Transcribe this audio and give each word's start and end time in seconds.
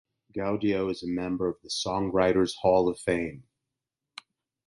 Gaudio 0.35 0.89
is 0.89 1.03
a 1.03 1.07
member 1.07 1.47
of 1.47 1.61
the 1.61 1.69
Songwriters 1.69 2.55
Hall 2.55 2.89
of 2.89 2.97
Fame. 2.97 3.43